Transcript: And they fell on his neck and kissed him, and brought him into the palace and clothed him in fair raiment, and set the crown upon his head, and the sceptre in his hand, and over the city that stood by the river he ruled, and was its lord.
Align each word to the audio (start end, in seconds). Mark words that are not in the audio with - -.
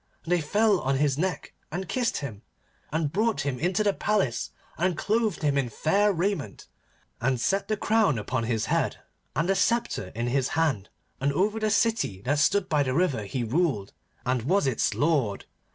And 0.23 0.31
they 0.31 0.41
fell 0.41 0.79
on 0.79 0.97
his 0.97 1.15
neck 1.15 1.53
and 1.71 1.87
kissed 1.87 2.17
him, 2.17 2.41
and 2.91 3.11
brought 3.13 3.41
him 3.41 3.59
into 3.59 3.83
the 3.83 3.93
palace 3.93 4.49
and 4.75 4.97
clothed 4.97 5.43
him 5.43 5.59
in 5.59 5.69
fair 5.69 6.11
raiment, 6.11 6.65
and 7.21 7.39
set 7.39 7.67
the 7.67 7.77
crown 7.77 8.17
upon 8.17 8.45
his 8.45 8.65
head, 8.65 8.97
and 9.35 9.47
the 9.47 9.53
sceptre 9.55 10.11
in 10.15 10.25
his 10.25 10.47
hand, 10.57 10.89
and 11.19 11.31
over 11.33 11.59
the 11.59 11.69
city 11.69 12.23
that 12.23 12.39
stood 12.39 12.67
by 12.67 12.81
the 12.81 12.95
river 12.95 13.25
he 13.25 13.43
ruled, 13.43 13.93
and 14.25 14.41
was 14.41 14.65
its 14.65 14.95
lord. 14.95 15.45